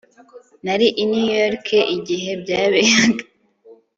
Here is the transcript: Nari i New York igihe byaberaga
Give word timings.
Nari 0.63 0.87
i 1.03 1.05
New 1.11 1.27
York 1.39 1.67
igihe 1.97 2.31
byaberaga 2.41 3.23